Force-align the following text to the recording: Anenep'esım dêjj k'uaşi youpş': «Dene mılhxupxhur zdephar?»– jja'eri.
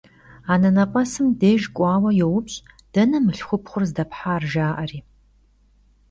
Anenep'esım 0.53 1.27
dêjj 1.39 1.65
k'uaşi 1.75 2.11
youpş': 2.19 2.55
«Dene 2.93 3.19
mılhxupxhur 3.25 3.83
zdephar?»– 3.89 4.41
jja'eri. 4.51 4.99